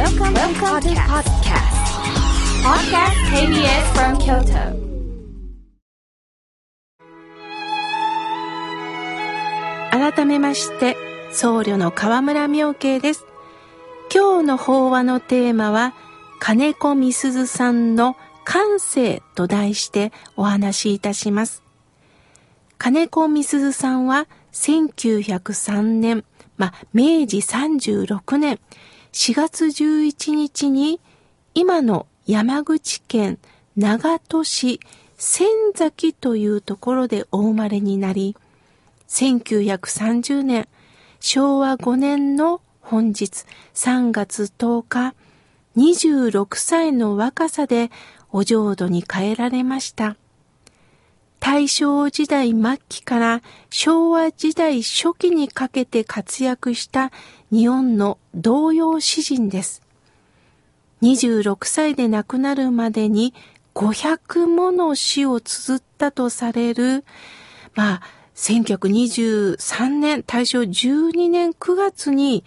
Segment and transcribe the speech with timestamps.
[0.00, 1.76] Welcome, Welcome to podcast.
[2.64, 4.72] Podcast KBS from Kyoto.
[9.90, 10.96] 改めまして、
[11.32, 13.26] 僧侶の河村明慶です。
[14.10, 15.92] 今日の法話のテーマは、
[16.38, 21.62] 金子みすずさんの感性と題してお話しいたします。
[22.78, 26.24] 金子みすずさんは1903年、
[26.56, 28.58] まあ、明治36年
[29.12, 31.00] 4月11日に
[31.54, 33.38] 今の山口県
[33.76, 34.80] 長門市
[35.16, 38.36] 仙崎というところでお生まれになり、
[39.08, 40.68] 1930年
[41.18, 45.14] 昭和5年の本日3月10日
[45.76, 47.90] 26歳の若さで
[48.30, 50.16] お浄土に帰られました。
[51.40, 57.10] 大正時代末期から昭和時代初期にかけて活躍した
[57.50, 59.82] 日本の童謡詩人です。
[61.02, 63.32] 26歳で亡くなるまでに
[63.74, 67.04] 500もの詩を綴ったとされる、
[67.74, 68.02] まあ、
[68.34, 72.44] 1923年、大正12年9月に、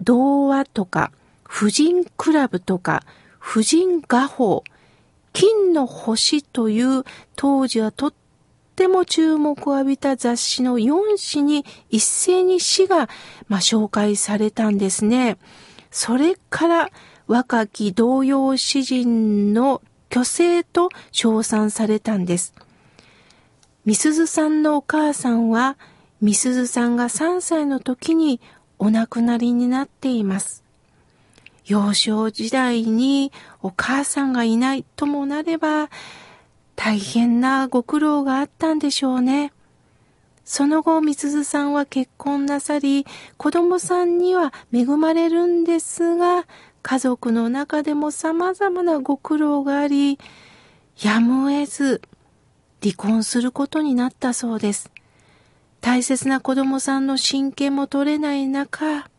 [0.00, 1.10] 童話とか、
[1.42, 3.02] 婦人クラブとか、
[3.38, 4.62] 婦人画報、
[5.32, 7.04] 金の星という
[7.36, 8.14] 当時はとっ
[8.76, 13.08] ても注目を浴びた雑誌の4誌に一斉に詩が、
[13.48, 15.38] まあ、紹介されたんですね。
[15.90, 16.90] それから
[17.26, 22.54] 若き童謡詩人の虚勢と称賛されたんです。
[23.84, 25.76] みすずさんのお母さんは、
[26.20, 28.40] みすずさんが3歳の時に
[28.78, 30.64] お亡くなりになっています。
[31.68, 33.30] 幼少時代に
[33.60, 35.90] お母さんがいないともなれば、
[36.76, 39.52] 大変なご苦労があったんでしょうね。
[40.46, 46.46] その後、みすずさんは結婚なさり、子供さんには恵まれるんですが、
[46.80, 50.18] 家族の中でも様々なご苦労があり、
[51.02, 52.00] やむを得ず、
[52.82, 54.90] 離婚することになったそうです。
[55.82, 59.10] 大切な子供さんの親権も取れない中、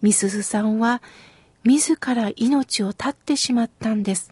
[0.00, 1.02] みすずさんは
[1.64, 4.30] 自ら命を絶ってしまったんです。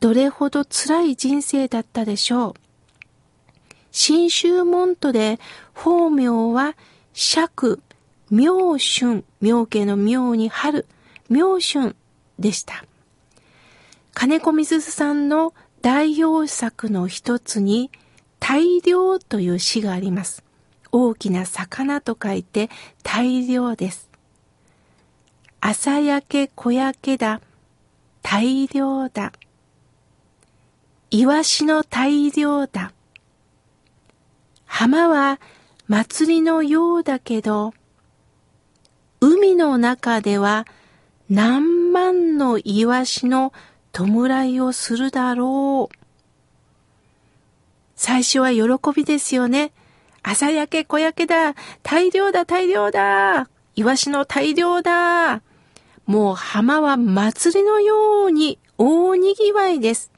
[0.00, 2.54] どれほど辛い人生だったでしょう。
[3.90, 5.38] 新州門徒で
[5.74, 6.76] 法名は
[7.12, 7.80] 釈、
[8.30, 10.86] 明春、明家の明に春、
[11.28, 11.94] 明春
[12.38, 12.84] でした。
[14.14, 17.90] 金子みすずさんの代表作の一つに
[18.38, 20.44] 大量という詩があります。
[20.92, 22.70] 大きな魚と書いて
[23.02, 24.11] 大量です。
[25.64, 27.40] 朝焼け小焼けだ。
[28.20, 29.32] 大量だ。
[31.12, 32.92] イワシの大量だ。
[34.66, 35.38] 浜は
[35.86, 37.74] 祭りのようだけど、
[39.20, 40.66] 海の中では
[41.30, 43.52] 何万のイワシの
[43.92, 45.96] 弔いをするだろう。
[47.94, 49.70] 最初は喜びですよね。
[50.24, 51.54] 朝焼け小焼けだ。
[51.84, 53.48] 大量だ大量だ。
[53.76, 55.40] イワシの大量だ。
[56.06, 60.10] もう浜は祭りのように大にぎわいです。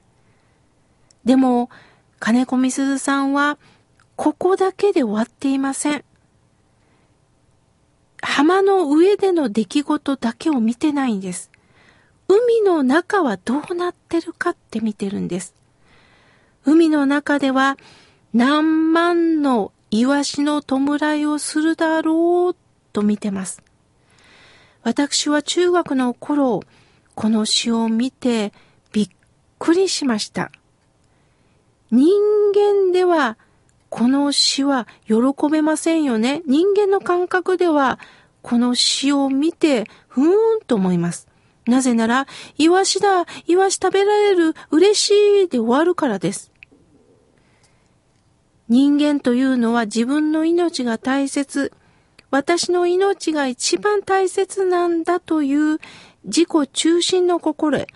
[1.25, 1.71] でも、
[2.19, 3.59] 金子みすずさんは、
[4.17, 6.05] ここだけで終わっていません。
[8.23, 11.51] 浜の上での出来事だけを見てないんです。
[12.29, 15.55] 海の中はどうなってるかって見てるんです。
[16.65, 17.77] 海の中では
[18.33, 22.57] 何万のイワシの弔いをするだろう
[22.93, 23.64] と見てます。
[24.85, 26.63] 私は中学の頃、
[27.15, 28.53] この詩を見て
[28.93, 29.09] びっ
[29.59, 30.53] くりしました。
[31.91, 32.07] 人
[32.55, 33.39] 間では
[33.89, 35.15] この詩は喜
[35.51, 36.43] べませんよね。
[36.47, 37.99] 人間の感覚では
[38.43, 41.29] この詩を見てふーんと思います。
[41.67, 42.27] なぜなら、
[42.59, 46.53] イワシだ、イワシ食べられる、嬉しいで終わるからです。
[48.69, 51.73] 人間というのは自分の命が大切、
[52.35, 55.79] 私の命が一番大切なんだという
[56.25, 57.87] 自己中心の心。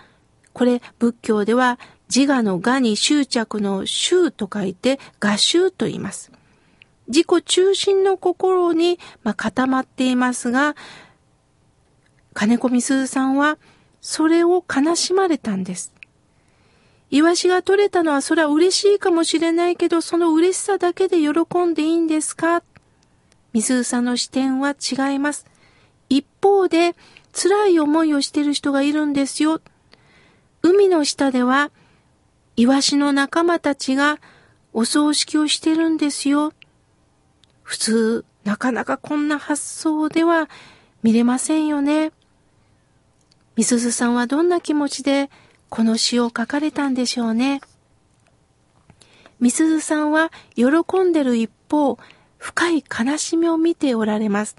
[0.53, 1.77] これ仏教では
[2.13, 6.31] 自我の我に執着の執と書いて我執と言います。
[7.09, 10.77] 自己中心の心に、まあ、固まっていますが、
[12.33, 13.57] 金子みすずさんは
[13.99, 15.93] それを悲しまれたんです。
[17.11, 22.63] イワシが取れたのはそれは嬉しいかもしれないけど、その嬉しさだけで喜んでいいんですか？
[23.53, 25.45] みすずさんの視点は違います。
[26.09, 26.95] 一方で、
[27.31, 29.61] 辛い思いをしている人がいるんですよ。
[30.61, 31.71] 海の下では、
[32.55, 34.19] イワシの仲間たちが
[34.73, 36.53] お葬式をしてるんですよ。
[37.63, 40.49] 普通、なかなかこんな発想では
[41.03, 42.11] 見れませんよね。
[43.55, 45.29] みすずさんはどんな気持ちで
[45.69, 47.61] この詩を書かれたんでしょうね。
[49.39, 50.65] みすずさんは喜
[51.01, 51.97] んでる一方、
[52.39, 54.55] 深い悲しみを見ておられます。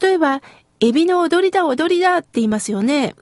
[0.00, 0.40] 例えば、
[0.78, 3.16] エビの踊りだ踊りだって言いますよね。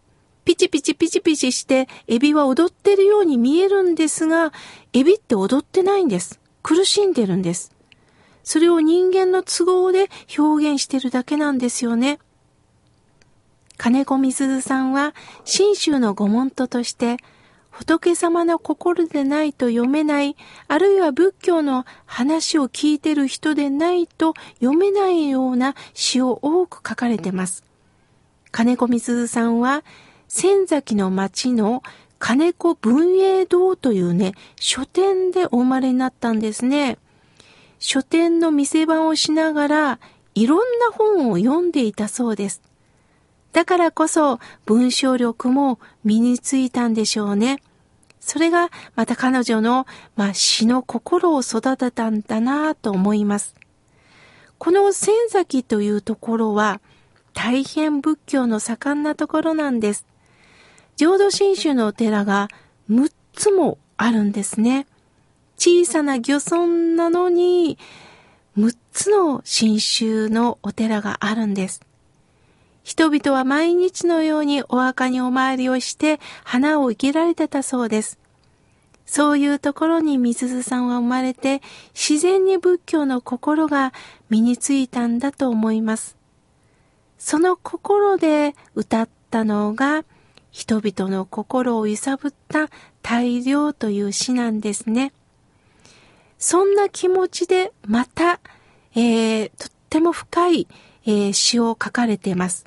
[0.44, 4.52] ピチピチピチピチしてエビは踊ってるように見えるんですが、
[4.92, 6.40] エビって踊ってないんです。
[6.62, 7.72] 苦しんでるんです。
[8.42, 12.18] それを人間の都合で表現してるだけなんですよね。
[13.76, 15.14] 金子みすずさんは、
[15.44, 17.16] 信州の御門徒として、
[17.72, 20.36] 仏様の心でないと読めない、
[20.68, 27.64] あるいは仏教の話を聞いてる人でないと読めないような詩を多く書かれてます。
[28.50, 29.82] 金子みすずさんは、
[30.28, 31.82] 仙崎の町の
[32.18, 36.98] 金子文英堂というね、書店でお生まれになったんですね。
[37.78, 40.00] 書店の店番をしながら、
[40.34, 42.62] いろんな本を読んでいたそうです。
[43.52, 47.62] だからこそ文章力も身についたんでしょうね。
[48.20, 53.54] それがまた彼女の、まあ、詩の心を育てたんだなと思います。
[54.58, 56.80] この仙崎というところは
[57.34, 60.06] 大変仏教の盛んなところなんです。
[60.96, 62.48] 浄土真宗のお寺が
[62.90, 64.86] 6つもあるんですね。
[65.58, 66.66] 小さな漁村
[66.96, 67.78] なのに
[68.56, 71.80] 6つの真宗のお寺があるんです。
[72.82, 78.18] 人々は毎日のようにお墓にお参りをして花を生けられてたそうです。
[79.06, 81.60] そういうところにみすずさんは生まれて
[81.94, 83.92] 自然に仏教の心が
[84.30, 86.16] 身についたんだと思います。
[87.18, 90.04] その心で歌ったのが
[90.50, 92.68] 人々の心を揺さぶった
[93.02, 95.12] 大量という詩なんですね。
[96.38, 98.40] そんな気持ちでまた、
[98.94, 100.66] えー、とっても深い、
[101.04, 102.64] えー、詩を書かれています。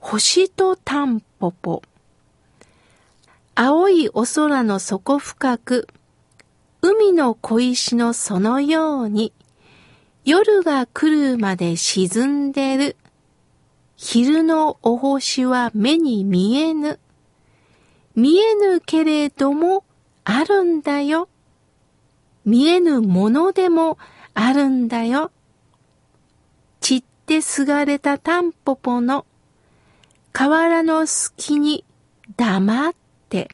[0.00, 1.82] 星とタンポポ。
[3.54, 5.88] 青いお空の底深く、
[6.80, 9.34] 海の小石のそのように、
[10.24, 12.96] 夜が来るまで沈んでる。
[13.94, 16.98] 昼のお星は目に見えぬ。
[18.16, 19.84] 見えぬけれども
[20.24, 21.28] あるんだよ。
[22.46, 23.98] 見えぬものでも
[24.32, 25.30] あるんだよ。
[26.80, 29.26] 散ってすがれたタンポポの
[30.32, 31.84] 河原の隙に
[32.36, 32.94] 黙っ
[33.28, 33.48] て、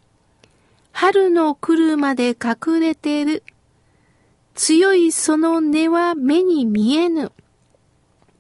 [0.92, 3.42] 春の来るまで隠れてる。
[4.54, 7.32] 強いその根は目に見えぬ。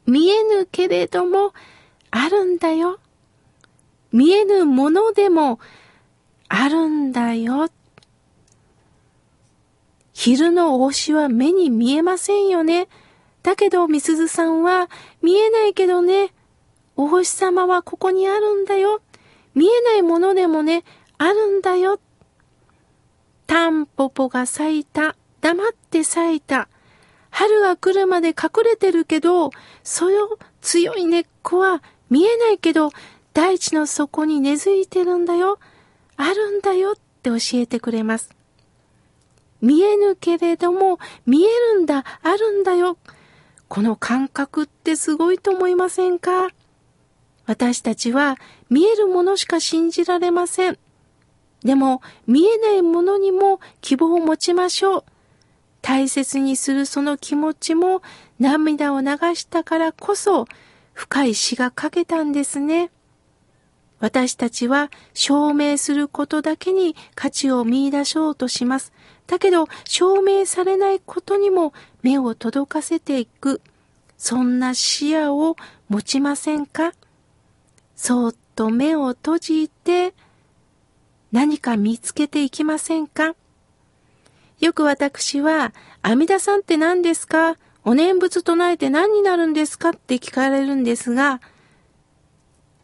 [0.06, 1.52] 見えぬけれども
[2.10, 2.98] あるんだよ。
[4.12, 5.58] 見えぬものでも
[6.48, 7.68] あるんだよ。
[10.14, 12.88] 昼のお星は目に見えませんよね。
[13.42, 14.88] だけど、みすずさんは
[15.20, 16.32] 見えないけどね。
[16.96, 19.00] お星様はここにあるんだよ。
[19.54, 20.84] 見えないものでもね、
[21.18, 22.00] あるんだよ。
[23.46, 25.16] タンポポが咲いた。
[25.40, 26.68] 黙って咲いた。
[27.30, 29.50] 春が来るまで隠れてるけど、
[29.82, 32.90] その強い根っこは見えないけど、
[33.34, 35.58] 大地の底に根付いてるんだよ。
[36.16, 38.30] あるんだよって教えてくれます。
[39.60, 42.96] 見えぬけれども、見えるんだ、あるんだよ。
[43.68, 46.48] この感覚ってすごいと思いませんか？
[47.46, 48.36] 私たちは
[48.70, 50.78] 見えるものしか信じられません。
[51.62, 55.04] でも見えないものにも希望を持ちましょう。
[55.80, 58.02] 大切にするその気持ちも
[58.40, 60.46] 涙を流したからこそ
[60.92, 62.90] 深い詩が書けたんですね。
[63.98, 68.92] 私たちは証明することだけに価値を見出そうとします。
[69.26, 73.60] だけど証明されないことにも目を届かせていく。
[74.18, 75.56] そんな視野を
[75.88, 76.92] 持ちませんか？
[77.96, 80.14] そっと目を閉じて
[81.32, 83.34] 何か見つけていきませんか？
[84.60, 87.56] よく私は、阿弥陀さんって何ですか？
[87.84, 89.90] お念仏唱えて何になるんですか？
[89.90, 91.40] って聞かれるんですが、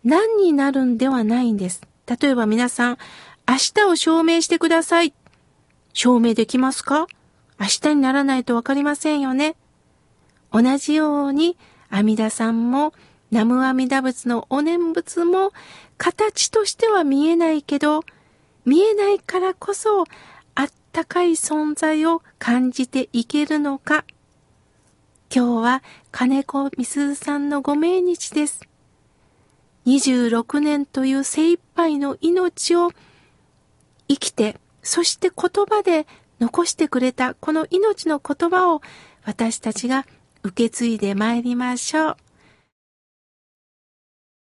[0.04, 1.82] 何になるんではないんです。
[2.20, 2.98] 例えば皆さん、
[3.48, 5.14] 明日を証明してください。
[5.92, 7.06] 証明できますか？
[7.58, 9.56] 明日にならないとわかりませんよね。
[10.52, 11.56] 同じように、
[11.88, 12.92] 阿弥陀さんも、
[13.32, 15.52] 南無阿弥陀仏のお念仏も、
[15.96, 18.04] 形としては見えないけど、
[18.66, 20.04] 見えないからこそ、
[20.54, 24.04] あったかい存在を感じていけるのか。
[25.34, 28.60] 今日は金子みすずさんのご命日です。
[29.86, 32.90] 26年という精一杯の命を
[34.08, 36.06] 生きて、そして言葉で
[36.38, 38.82] 残してくれたこの命の言葉を
[39.24, 40.04] 私たちが
[40.42, 42.16] 受け継いで参りましょう。